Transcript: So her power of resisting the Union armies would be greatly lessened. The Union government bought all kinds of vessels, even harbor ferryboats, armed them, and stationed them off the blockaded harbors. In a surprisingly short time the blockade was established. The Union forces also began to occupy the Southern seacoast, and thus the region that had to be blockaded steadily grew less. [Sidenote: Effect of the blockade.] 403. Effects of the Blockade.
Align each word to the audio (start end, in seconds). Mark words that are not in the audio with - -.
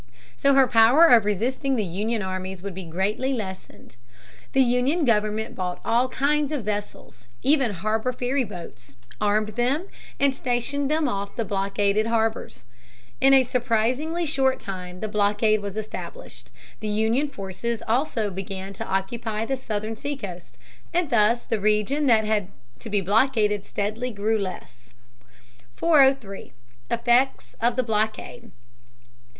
So 0.35 0.55
her 0.55 0.65
power 0.65 1.05
of 1.05 1.25
resisting 1.25 1.75
the 1.75 1.85
Union 1.85 2.23
armies 2.23 2.63
would 2.63 2.73
be 2.73 2.85
greatly 2.85 3.33
lessened. 3.33 3.97
The 4.53 4.63
Union 4.63 5.05
government 5.05 5.53
bought 5.53 5.79
all 5.85 6.09
kinds 6.09 6.51
of 6.51 6.63
vessels, 6.63 7.27
even 7.43 7.69
harbor 7.69 8.11
ferryboats, 8.11 8.95
armed 9.21 9.49
them, 9.49 9.89
and 10.19 10.33
stationed 10.33 10.89
them 10.89 11.07
off 11.07 11.35
the 11.35 11.45
blockaded 11.45 12.07
harbors. 12.07 12.65
In 13.21 13.31
a 13.35 13.43
surprisingly 13.43 14.25
short 14.25 14.59
time 14.59 15.01
the 15.01 15.07
blockade 15.07 15.61
was 15.61 15.77
established. 15.77 16.49
The 16.79 16.87
Union 16.89 17.27
forces 17.27 17.83
also 17.87 18.31
began 18.31 18.73
to 18.73 18.85
occupy 18.87 19.45
the 19.45 19.55
Southern 19.55 19.95
seacoast, 19.95 20.57
and 20.91 21.11
thus 21.11 21.45
the 21.45 21.59
region 21.59 22.07
that 22.07 22.25
had 22.25 22.47
to 22.79 22.89
be 22.89 23.01
blockaded 23.01 23.67
steadily 23.67 24.09
grew 24.09 24.39
less. 24.39 24.95
[Sidenote: 25.79 25.83
Effect 25.85 25.85
of 26.09 26.15
the 26.15 26.23
blockade.] 26.27 26.61
403. 26.89 26.89
Effects 26.89 27.53
of 27.61 27.75
the 27.75 27.83
Blockade. 27.83 28.51